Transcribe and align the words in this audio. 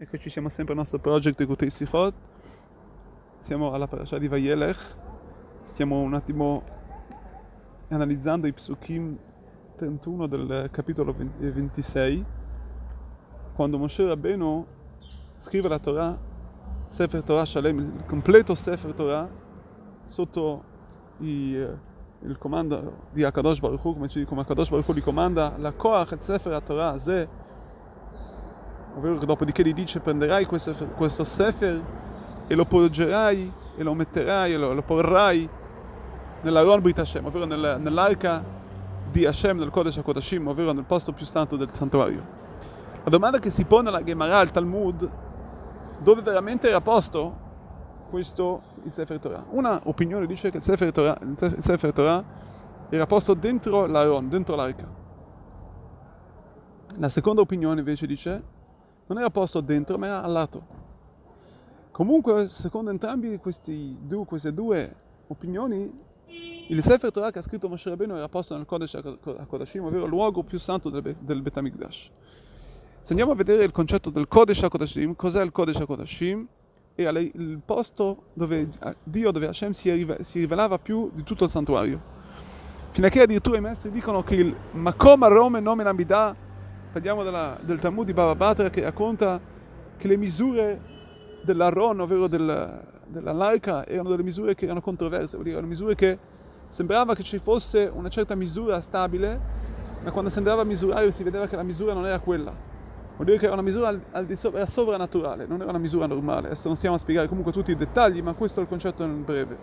Eccoci, 0.00 0.30
siamo 0.30 0.48
sempre 0.48 0.74
al 0.74 0.78
nostro 0.78 1.00
project 1.00 1.44
Kutei 1.44 1.70
Sichot. 1.70 2.14
Siamo 3.40 3.72
alla 3.72 3.88
parasha 3.88 4.16
di 4.16 4.28
Vayelech. 4.28 4.96
Stiamo 5.62 5.98
un 5.98 6.14
attimo 6.14 6.62
analizzando 7.88 8.46
i 8.46 8.52
psukim 8.52 9.18
31 9.74 10.28
del 10.28 10.68
capitolo 10.70 11.12
26. 11.12 12.24
Quando 13.56 13.76
Moshe 13.76 14.06
Rabbeinu 14.06 14.64
scrive 15.36 15.66
la 15.66 15.80
Torah, 15.80 16.16
Sefer 16.86 17.24
Torah 17.24 17.44
Shalem, 17.44 17.78
il 17.96 18.04
completo 18.06 18.54
Sefer 18.54 18.94
Torah, 18.94 19.28
sotto 20.04 20.62
i, 21.18 21.54
il 21.54 22.38
comando 22.38 23.08
di 23.10 23.24
Akadosh 23.24 23.58
Baruch 23.58 23.84
Hu, 23.84 23.94
come, 23.94 24.08
come 24.26 24.40
Akadosh 24.42 24.70
Baruch 24.70 24.86
Hu 24.86 24.92
gli 24.92 25.02
comanda, 25.02 25.56
la 25.58 25.72
Koach 25.72 26.12
et 26.12 26.20
Sefer 26.20 26.62
Torah, 26.62 26.96
Ze 27.00 27.47
ovvero 28.98 29.16
dopodiché 29.16 29.62
gli 29.62 29.72
dice 29.72 30.00
prenderai 30.00 30.44
questo, 30.44 30.74
questo 30.96 31.24
sefer 31.24 31.80
e 32.46 32.54
lo 32.54 32.64
porgerai 32.64 33.52
e 33.76 33.82
lo 33.82 33.94
metterai 33.94 34.52
e 34.52 34.56
lo, 34.56 34.74
lo 34.74 34.82
porrai 34.82 35.48
nell'Aron 36.42 36.80
Brit 36.80 36.98
Hashem, 36.98 37.24
ovvero 37.24 37.46
nel, 37.46 37.78
nell'arca 37.80 38.42
di 39.10 39.24
Hashem, 39.24 39.58
nel 39.58 39.70
Kodesh 39.70 39.98
HaKodashim, 39.98 40.48
ovvero 40.48 40.72
nel 40.72 40.84
posto 40.84 41.12
più 41.12 41.24
santo 41.24 41.56
del 41.56 41.68
santuario. 41.72 42.36
La 43.04 43.10
domanda 43.10 43.38
che 43.38 43.50
si 43.50 43.64
pone 43.64 43.88
alla 43.88 44.02
Gemara, 44.02 44.38
al 44.38 44.50
Talmud, 44.50 45.08
dove 45.98 46.20
veramente 46.20 46.68
era 46.68 46.80
posto 46.80 47.46
questo 48.10 48.62
il 48.84 48.92
Sefer 48.92 49.18
Torah? 49.18 49.44
Una 49.50 49.80
opinione 49.84 50.26
dice 50.26 50.50
che 50.50 50.56
il 50.58 50.62
Sefer 50.62 50.92
Torah, 50.92 51.16
il 51.20 51.54
Sefer 51.58 51.92
Torah 51.92 52.24
era 52.88 53.06
posto 53.06 53.34
dentro 53.34 53.86
l'Aron, 53.86 54.28
dentro 54.28 54.56
l'arca. 54.56 54.86
La 56.96 57.08
seconda 57.08 57.40
opinione 57.40 57.78
invece 57.78 58.06
dice 58.06 58.42
non 59.08 59.18
era 59.18 59.30
posto 59.30 59.60
dentro 59.60 59.98
ma 59.98 60.06
era 60.06 60.22
al 60.22 60.32
lato. 60.32 60.86
Comunque, 61.90 62.46
secondo 62.46 62.90
entrambi 62.90 63.40
due, 64.00 64.24
queste 64.24 64.54
due 64.54 64.94
opinioni, 65.26 65.90
il 66.68 66.82
Sefer 66.82 67.10
Torah 67.10 67.32
che 67.32 67.40
ha 67.40 67.42
scritto 67.42 67.68
Moshe 67.68 67.88
Rabbeinu 67.88 68.14
era 68.14 68.28
posto 68.28 68.54
nel 68.54 68.66
Kodesh 68.66 68.94
HaKodashim, 68.94 69.84
ovvero 69.84 70.04
il 70.04 70.10
luogo 70.10 70.44
più 70.44 70.58
santo 70.58 70.90
del, 70.90 71.16
del 71.18 71.42
Bet 71.42 71.56
HaMikdash. 71.56 72.10
Se 73.00 73.08
andiamo 73.10 73.32
a 73.32 73.34
vedere 73.34 73.64
il 73.64 73.72
concetto 73.72 74.10
del 74.10 74.28
Kodesh 74.28 74.62
HaKodashim, 74.62 75.16
cos'è 75.16 75.42
il 75.42 75.50
Kodesh 75.50 75.80
HaKodashim? 75.80 76.46
Era 76.94 77.18
il 77.18 77.60
posto 77.64 78.26
dove 78.34 78.68
Dio, 79.02 79.30
dove 79.30 79.48
Hashem 79.48 79.72
si, 79.72 79.90
rivelava 80.38 80.78
più 80.78 81.10
di 81.14 81.24
tutto 81.24 81.44
il 81.44 81.50
santuario. 81.50 82.00
Fino 82.90 83.06
a 83.06 83.10
che 83.10 83.22
addirittura 83.22 83.56
i 83.56 83.60
maestri 83.60 83.90
dicono 83.90 84.22
che 84.22 84.34
il 84.34 84.54
Makom 84.72 85.22
Arome 85.22 85.60
Nomen 85.60 85.86
Amidah 85.86 86.46
parliamo 86.90 87.22
della, 87.22 87.58
del 87.60 87.80
Talmud 87.80 88.06
di 88.06 88.12
Baba 88.12 88.34
Batra 88.34 88.70
che 88.70 88.80
racconta 88.80 89.40
che 89.96 90.08
le 90.08 90.16
misure 90.16 90.80
dell'Aron, 91.42 92.00
ovvero 92.00 92.26
del, 92.26 92.82
della 93.06 93.32
Larca, 93.32 93.86
erano 93.86 94.10
delle 94.10 94.22
misure 94.22 94.54
che 94.54 94.64
erano 94.64 94.80
controverse, 94.80 95.32
vuol 95.32 95.42
dire 95.44 95.56
erano 95.56 95.68
misure 95.68 95.94
che 95.94 96.18
sembrava 96.66 97.14
che 97.14 97.22
ci 97.22 97.38
fosse 97.38 97.90
una 97.92 98.08
certa 98.08 98.34
misura 98.34 98.80
stabile, 98.80 99.40
ma 100.02 100.10
quando 100.10 100.30
si 100.30 100.38
andava 100.38 100.62
a 100.62 100.64
misurare 100.64 101.10
si 101.12 101.22
vedeva 101.22 101.46
che 101.46 101.56
la 101.56 101.62
misura 101.62 101.92
non 101.92 102.06
era 102.06 102.18
quella. 102.20 102.52
Vuol 103.14 103.26
dire 103.26 103.38
che 103.38 103.46
era 103.46 103.54
una 103.54 103.62
misura 103.62 103.88
al, 103.88 104.00
al 104.12 104.26
di 104.26 104.36
sopra, 104.36 104.58
era 104.58 104.68
sovrannaturale, 104.68 105.46
non 105.46 105.60
era 105.60 105.70
una 105.70 105.78
misura 105.78 106.06
normale. 106.06 106.46
Adesso 106.46 106.68
non 106.68 106.76
stiamo 106.76 106.94
a 106.94 106.98
spiegare 106.98 107.26
comunque 107.26 107.52
tutti 107.52 107.72
i 107.72 107.76
dettagli, 107.76 108.22
ma 108.22 108.32
questo 108.34 108.60
è 108.60 108.62
il 108.62 108.68
concetto 108.68 109.04
nel 109.04 109.16
breve. 109.16 109.56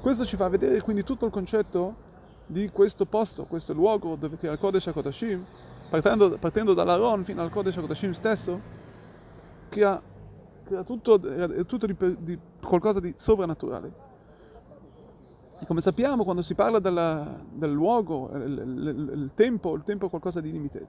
Questo 0.00 0.24
ci 0.24 0.36
fa 0.36 0.48
vedere 0.48 0.80
quindi 0.80 1.04
tutto 1.04 1.26
il 1.26 1.30
concetto 1.30 2.10
di 2.46 2.70
questo 2.70 3.04
posto, 3.04 3.44
questo 3.44 3.72
luogo 3.72 4.16
dove 4.16 4.36
che 4.36 4.46
era 4.46 4.54
il 4.54 4.60
Kodesh 4.60 4.86
HaKodashim, 4.88 5.44
partendo, 5.92 6.38
partendo 6.38 6.72
dall'Aron 6.72 7.22
fino 7.22 7.42
al 7.42 7.50
Kodesh 7.50 7.76
HaKodashim 7.76 8.12
stesso, 8.12 8.60
crea, 9.68 10.00
crea 10.64 10.82
tutto, 10.84 11.20
tutto 11.66 11.86
di, 11.86 11.94
di, 12.18 12.38
qualcosa 12.64 12.98
di 12.98 13.12
sovrannaturale. 13.14 13.92
E 15.60 15.66
come 15.66 15.82
sappiamo, 15.82 16.24
quando 16.24 16.40
si 16.40 16.54
parla 16.54 16.78
della, 16.78 17.38
del 17.52 17.70
luogo, 17.70 18.30
il, 18.32 18.40
il, 18.42 19.10
il, 19.12 19.30
tempo, 19.34 19.74
il 19.74 19.82
tempo 19.82 20.06
è 20.06 20.08
qualcosa 20.08 20.40
di 20.40 20.50
limite. 20.50 20.86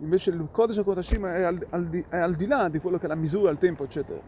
invece 0.00 0.30
il 0.30 0.48
Kodesh 0.50 0.76
HaKodashim 0.76 1.24
è 1.24 1.42
al, 1.42 1.66
al, 1.70 2.04
è 2.10 2.18
al 2.18 2.34
di 2.34 2.46
là 2.46 2.68
di 2.68 2.80
quello 2.80 2.98
che 2.98 3.06
è 3.06 3.08
la 3.08 3.14
misura, 3.14 3.50
il 3.50 3.58
tempo, 3.58 3.84
eccetera. 3.84 4.20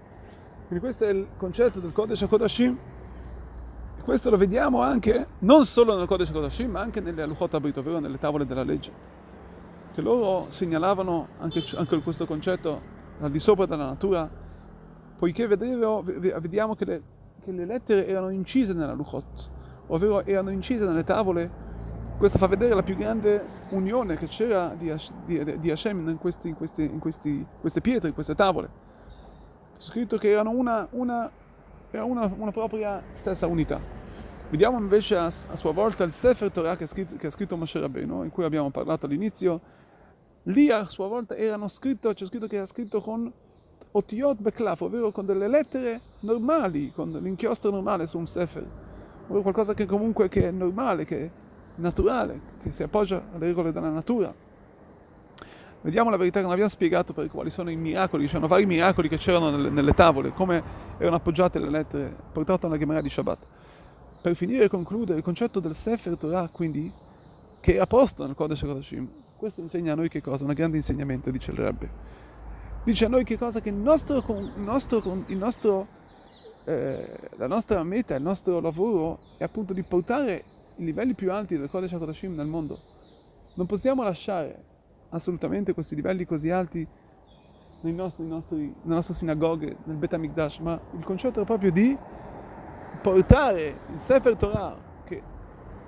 Quindi 0.67 0.83
questo 0.83 1.05
è 1.05 1.11
il 1.11 1.27
concetto 1.37 1.79
del 1.79 1.93
Kodesh 1.93 2.23
HaKodashim 2.23 2.79
questo 4.05 4.29
lo 4.29 4.37
vediamo 4.37 4.83
anche, 4.83 5.27
non 5.41 5.65
solo 5.65 5.97
nel 5.97 6.07
Kodesh 6.07 6.31
Kodashim, 6.31 6.73
ma 6.73 6.81
anche 6.81 7.01
nelle 7.01 7.23
Aluchot 7.23 7.55
Abrit, 7.55 7.79
ovvero 7.79 8.01
nelle 8.01 8.19
tavole 8.19 8.45
della 8.45 8.63
legge. 8.63 8.93
Che 9.95 10.03
loro 10.03 10.45
segnalavano 10.49 11.29
anche, 11.39 11.65
anche 11.75 12.03
questo 12.03 12.27
concetto 12.27 12.83
al 13.21 13.31
di 13.31 13.39
sopra 13.39 13.65
della 13.65 13.87
natura, 13.87 14.29
poiché 15.17 15.47
vedevo, 15.47 16.03
vediamo 16.03 16.75
che 16.75 16.85
le, 16.85 17.03
che 17.43 17.51
le, 17.51 17.65
lettere 17.65 18.07
erano 18.07 18.29
incise 18.29 18.75
nella 18.75 18.93
Luchot, 18.93 19.51
ovvero 19.87 20.23
erano 20.27 20.51
incise 20.51 20.87
nelle 20.87 21.05
tavole. 21.05 21.63
Questo 22.19 22.37
fa 22.37 22.47
vedere 22.47 22.75
la 22.75 22.83
più 22.83 22.97
grande 22.97 23.43
unione 23.71 24.17
che 24.17 24.27
c'era 24.27 24.75
di, 24.77 24.95
di, 25.25 25.61
di 25.61 25.71
Hashem 25.71 26.11
in, 26.11 26.19
questi, 26.19 26.49
in, 26.49 26.57
questi, 26.57 26.83
in 26.83 26.99
questi, 26.99 27.45
queste 27.59 27.81
pietre, 27.81 28.09
in 28.09 28.15
queste 28.15 28.35
tavole. 28.35 28.69
C'è 29.79 29.89
scritto 29.89 30.19
che 30.19 30.31
erano 30.31 30.51
una, 30.51 30.87
una 30.91 31.31
era 31.97 32.05
una, 32.05 32.33
una 32.37 32.51
propria 32.51 33.03
stessa 33.13 33.47
unità. 33.47 33.81
Vediamo 34.51 34.79
invece 34.79 35.17
a, 35.17 35.27
a, 35.27 35.57
sua 35.57 35.73
volta 35.73 36.05
il 36.05 36.13
Sefer 36.13 36.51
Torah 36.51 36.77
che 36.77 36.85
ha 36.85 36.87
scritto, 36.87 37.17
che 37.17 37.27
ha 37.29 37.31
scritto 37.31 37.57
Moshe 37.57 37.81
Rabbeinu, 37.81 38.23
in 38.23 38.31
cui 38.31 38.45
abbiamo 38.45 38.71
parlato 38.71 39.07
all'inizio. 39.07 39.61
Lì 40.45 40.71
a 40.71 40.85
sua 40.85 41.09
volta 41.09 41.35
scritto, 41.69 42.13
c'è 42.13 42.27
scritto 42.27 42.47
che 42.47 42.57
era 42.57 42.67
scritto 42.67 43.01
con 43.01 43.33
otiot 43.93 44.41
beklaf, 44.41 44.83
ovvero 44.83 45.11
con 45.11 45.25
delle 45.25 45.49
lettere 45.49 46.01
normali, 46.21 46.93
con 46.93 47.11
l'inchiostro 47.11 47.71
normale 47.71 48.07
su 48.07 48.19
un 48.19 48.27
Sefer, 48.27 48.67
ovvero 49.27 49.43
qualcosa 49.43 49.73
che 49.73 49.87
comunque 49.87 50.29
che 50.29 50.49
è 50.49 50.51
normale, 50.51 51.05
che 51.05 51.25
è 51.25 51.31
naturale, 51.77 52.41
che 52.63 52.73
si 52.73 52.83
appoggia 52.83 53.25
alle 53.33 53.47
regole 53.47 53.73
della 53.73 53.89
natura. 53.89 54.35
Vediamo 55.85 56.09
la 56.09 56.17
verità 56.17 56.39
che 56.39 56.45
non 56.45 56.53
abbiamo 56.53 56.71
spiegato 56.71 57.13
per 57.13 57.29
quali 57.29 57.51
sono 57.51 57.71
i 57.71 57.77
miracoli, 57.77 58.25
c'erano 58.25 58.47
vari 58.47 58.65
miracoli 58.65 59.07
che 59.07 59.19
c'erano 59.19 59.51
nelle, 59.51 59.69
nelle 59.69 59.93
tavole, 59.93 60.33
come 60.33 60.63
erano 60.97 61.17
appoggiate 61.17 61.59
le 61.59 61.69
lettere 61.69 62.17
portate 62.33 62.65
nella 62.67 62.79
Gemara 62.79 63.03
di 63.03 63.11
Shabbat. 63.11 63.47
Per 64.23 64.35
finire 64.35 64.65
e 64.65 64.69
concludere, 64.69 65.19
il 65.19 65.23
concetto 65.23 65.61
del 65.61 65.75
Sefer 65.75 66.17
Torah, 66.17 66.49
quindi, 66.51 66.91
che 67.61 67.75
è 67.75 67.79
a 67.79 67.87
posto 67.87 68.25
nel 68.25 68.35
Kodesh 68.35 68.63
HaKodashim, 68.63 69.11
questo 69.37 69.61
insegna 69.61 69.93
a 69.93 69.95
noi 69.95 70.09
che 70.09 70.23
cosa? 70.23 70.47
Un 70.47 70.55
grande 70.55 70.79
insegnamento, 70.79 71.31
dice 71.31 71.51
il 71.51 71.59
Rebbe. 71.59 71.91
Dice 72.83 73.05
a 73.05 73.09
noi 73.09 73.25
che 73.25 73.37
cosa? 73.37 73.61
Che 73.61 73.69
il 73.69 73.75
nostro, 73.75 74.25
il 74.27 74.63
nostro, 74.63 75.25
il 75.27 75.37
nostro 75.37 75.87
eh, 76.65 77.19
la 77.37 77.47
nostra 77.47 77.83
meta, 77.83 78.15
il 78.15 78.23
nostro 78.23 78.59
lavoro 78.59 79.19
è 79.37 79.45
appunto 79.45 79.75
di 79.75 79.83
portare 79.83 80.45
i 80.77 80.85
livelli 80.85 81.13
più 81.13 81.31
alti 81.31 81.59
del 81.59 81.69
Kodesh 81.69 81.93
HaKodashim 81.93 82.35
nel 82.35 82.47
mondo. 82.47 82.81
Non 83.53 83.67
possiamo 83.67 84.03
lasciare 84.03 84.73
assolutamente 85.15 85.73
questi 85.73 85.95
livelli 85.95 86.25
così 86.25 86.51
alti 86.51 86.87
nei 87.81 87.93
nostri, 87.93 88.25
nei 88.25 88.33
nostri, 88.33 88.57
nelle 88.57 88.95
nostre 88.95 89.15
sinagoghe, 89.15 89.77
nel 89.85 89.97
Bet 89.97 90.13
HaMikdash, 90.15 90.59
ma 90.59 90.79
il 90.93 91.05
concetto 91.05 91.41
è 91.41 91.45
proprio 91.45 91.71
di 91.71 91.97
portare 93.03 93.81
il 93.93 93.99
Sefer 93.99 94.37
Torah, 94.37 94.77
che 95.05 95.23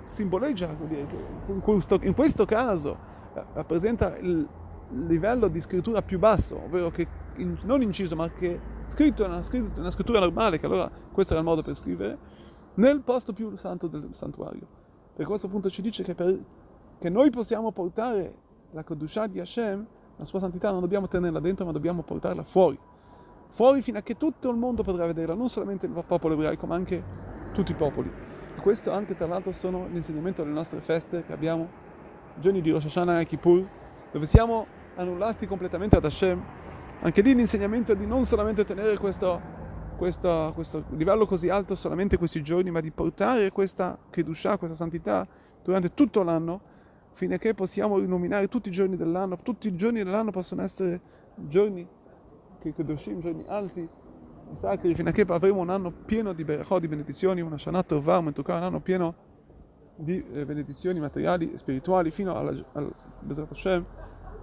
simboleggia, 0.04 0.74
dire, 0.86 1.06
che 1.06 1.52
in, 1.52 1.60
questo, 1.60 1.98
in 2.02 2.14
questo 2.14 2.44
caso 2.44 2.98
eh, 3.34 3.42
rappresenta 3.54 4.16
il 4.18 4.46
livello 4.90 5.48
di 5.48 5.60
scrittura 5.60 6.02
più 6.02 6.18
basso, 6.18 6.62
ovvero 6.62 6.90
che 6.90 7.06
in, 7.36 7.58
non 7.62 7.80
inciso, 7.82 8.14
ma 8.14 8.30
che 8.30 8.60
scritto 8.86 9.24
è 9.24 9.26
una, 9.26 9.40
una, 9.76 9.90
scrittura 9.90 10.20
normale, 10.20 10.58
che 10.58 10.66
allora 10.66 10.90
questo 11.10 11.32
era 11.32 11.40
il 11.40 11.48
modo 11.48 11.62
per 11.62 11.74
scrivere, 11.74 12.18
nel 12.74 13.00
posto 13.00 13.32
più 13.32 13.56
santo 13.56 13.86
del 13.86 14.10
santuario. 14.12 14.84
Per 15.14 15.24
questo 15.24 15.46
appunto 15.46 15.70
ci 15.70 15.80
dice 15.80 16.02
che, 16.02 16.14
per, 16.14 16.38
che 16.98 17.08
noi 17.08 17.30
possiamo 17.30 17.72
portare 17.72 18.44
la 18.76 18.84
Kodushah 18.84 19.26
di 19.26 19.40
Hashem, 19.40 19.86
la 20.16 20.24
sua 20.26 20.38
santità, 20.38 20.70
non 20.70 20.80
dobbiamo 20.80 21.08
tenerla 21.08 21.40
dentro, 21.40 21.64
ma 21.64 21.72
dobbiamo 21.72 22.02
portarla 22.02 22.42
fuori. 22.42 22.78
Fuori 23.48 23.80
fino 23.80 23.96
a 23.96 24.02
che 24.02 24.18
tutto 24.18 24.50
il 24.50 24.56
mondo 24.56 24.82
potrà 24.82 25.06
vederla, 25.06 25.34
non 25.34 25.48
solamente 25.48 25.86
il 25.86 25.92
popolo 26.06 26.34
ebraico, 26.34 26.66
ma 26.66 26.74
anche 26.74 27.02
tutti 27.52 27.72
i 27.72 27.74
popoli. 27.74 28.12
Questo 28.60 28.92
anche, 28.92 29.14
tra 29.14 29.26
l'altro, 29.26 29.52
sono 29.52 29.86
l'insegnamento 29.90 30.42
delle 30.42 30.54
nostre 30.54 30.82
feste 30.82 31.22
che 31.22 31.32
abbiamo, 31.32 31.68
giorni 32.38 32.60
di 32.60 32.70
Rosh 32.70 32.84
Hashanah 32.84 33.20
e 33.20 33.24
Kippur, 33.24 33.66
dove 34.12 34.26
siamo 34.26 34.66
annullati 34.96 35.46
completamente 35.46 35.96
ad 35.96 36.04
Hashem. 36.04 36.44
Anche 37.00 37.22
lì 37.22 37.34
l'insegnamento 37.34 37.92
è 37.92 37.96
di 37.96 38.06
non 38.06 38.24
solamente 38.24 38.64
tenere 38.64 38.98
questo, 38.98 39.40
questo, 39.96 40.52
questo 40.54 40.84
livello 40.90 41.24
così 41.24 41.48
alto 41.48 41.74
solamente 41.74 42.18
questi 42.18 42.42
giorni, 42.42 42.70
ma 42.70 42.80
di 42.80 42.90
portare 42.90 43.50
questa 43.52 43.96
Kedushah, 44.10 44.58
questa 44.58 44.76
santità, 44.76 45.26
durante 45.62 45.94
tutto 45.94 46.22
l'anno, 46.22 46.74
fino 47.16 47.34
a 47.34 47.38
che 47.38 47.54
possiamo 47.54 47.96
illuminare 47.96 48.46
tutti 48.46 48.68
i 48.68 48.70
giorni 48.70 48.94
dell'anno. 48.94 49.38
Tutti 49.38 49.68
i 49.68 49.74
giorni 49.74 50.04
dell'anno 50.04 50.30
possono 50.30 50.60
essere 50.60 51.00
giorni 51.34 51.88
che 52.58 52.74
Kedoshim, 52.74 53.20
giorni 53.20 53.42
alti, 53.48 53.88
sacri, 54.52 54.94
fino 54.94 55.08
a 55.08 55.12
che 55.12 55.24
avremo 55.26 55.60
un 55.60 55.70
anno 55.70 55.90
pieno 55.90 56.34
di 56.34 56.44
berachot, 56.44 56.78
di 56.80 56.88
benedizioni, 56.88 57.40
una 57.40 57.56
Shana 57.56 57.82
Tovah, 57.82 58.18
un 58.18 58.34
anno 58.48 58.80
pieno 58.80 59.14
di 59.96 60.22
eh, 60.30 60.44
benedizioni 60.44 61.00
materiali 61.00 61.52
e 61.52 61.56
spirituali, 61.56 62.10
fino 62.10 62.36
alla, 62.36 62.52
al 62.72 62.94
Hashem, 63.50 63.86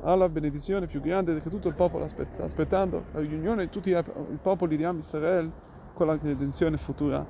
alla 0.01 0.27
benedizione 0.27 0.87
più 0.87 0.99
grande 0.99 1.39
che 1.39 1.49
tutto 1.51 1.67
il 1.67 1.75
popolo 1.75 2.07
sta 2.07 2.25
aspettando, 2.39 3.05
la 3.11 3.19
riunione 3.19 3.65
di 3.65 3.69
tutti 3.69 3.91
i 3.91 4.39
popoli 4.41 4.77
di 4.77 4.83
Am 4.83 4.97
Israel 4.97 5.51
con 5.93 6.07
la 6.07 6.17
redenzione 6.19 6.77
futura, 6.77 7.23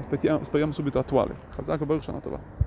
speriamo, 0.00 0.44
speriamo 0.44 0.72
subito 0.72 0.98
attuale. 0.98 1.36
Chazak 1.50 1.84
Baruch 1.84 2.04
Shana 2.04 2.20
Tova. 2.20 2.56